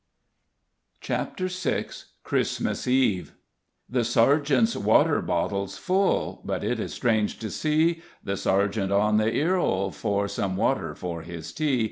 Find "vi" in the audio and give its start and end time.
1.47-1.89